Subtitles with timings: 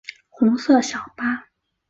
[0.31, 1.49] 红色小巴